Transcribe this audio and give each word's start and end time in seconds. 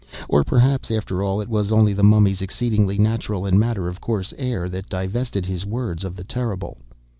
Or, 0.27 0.43
perhaps, 0.43 0.89
after 0.89 1.21
all, 1.21 1.41
it 1.41 1.47
was 1.47 1.71
only 1.71 1.93
the 1.93 2.01
Mummy's 2.01 2.41
exceedingly 2.41 2.97
natural 2.97 3.45
and 3.45 3.59
matter 3.59 3.87
of 3.87 4.01
course 4.01 4.33
air 4.35 4.67
that 4.67 4.89
divested 4.89 5.45
his 5.45 5.63
words 5.63 6.03
of 6.03 6.15
the 6.15 6.23
terrible. 6.23 6.79